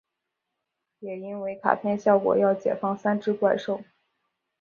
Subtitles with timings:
[0.97, 3.83] 也有因为卡片效果要解放三只怪兽。